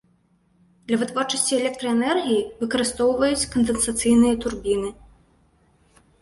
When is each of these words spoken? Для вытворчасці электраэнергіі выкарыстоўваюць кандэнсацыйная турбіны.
Для 0.87 0.97
вытворчасці 1.01 1.55
электраэнергіі 1.61 2.39
выкарыстоўваюць 2.63 3.49
кандэнсацыйная 3.57 4.33
турбіны. 4.47 4.89